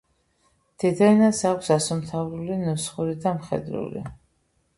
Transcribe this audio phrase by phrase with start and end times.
[0.83, 4.05] დედაენას აქვს: ასომთავრული, ნუსხური და მხედრული.